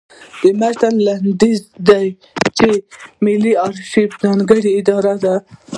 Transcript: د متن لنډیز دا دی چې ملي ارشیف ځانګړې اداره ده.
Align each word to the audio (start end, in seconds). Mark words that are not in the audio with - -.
د 0.41 0.43
متن 0.59 0.93
لنډیز 1.07 1.59
دا 1.87 1.97
دی 2.03 2.09
چې 2.57 2.69
ملي 3.25 3.53
ارشیف 3.67 4.11
ځانګړې 4.23 4.69
اداره 4.79 5.13
ده. 5.23 5.35